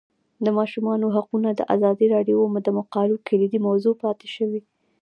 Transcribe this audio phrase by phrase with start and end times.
[0.45, 4.61] د ماشومانو حقونه د ازادي راډیو د مقالو کلیدي موضوع پاتې شوی.